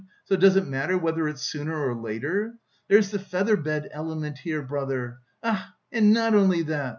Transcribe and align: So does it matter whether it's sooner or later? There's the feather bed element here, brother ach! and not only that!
So 0.25 0.35
does 0.35 0.55
it 0.55 0.65
matter 0.67 0.97
whether 0.97 1.27
it's 1.29 1.43
sooner 1.43 1.75
or 1.79 1.93
later? 1.93 2.55
There's 2.87 3.11
the 3.11 3.19
feather 3.19 3.55
bed 3.55 3.87
element 3.91 4.39
here, 4.39 4.63
brother 4.63 5.19
ach! 5.43 5.61
and 5.91 6.11
not 6.11 6.33
only 6.33 6.63
that! 6.63 6.89